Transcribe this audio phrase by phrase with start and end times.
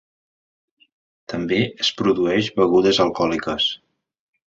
[1.33, 3.69] També es produeix begudes alcohòliques.